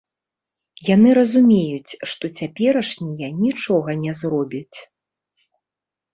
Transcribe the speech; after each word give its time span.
Яны 0.95 1.09
разумеюць, 1.19 1.91
што 2.13 2.25
цяперашнія 2.39 3.29
нічога 3.43 3.89
не 4.03 4.13
зробяць. 4.25 4.77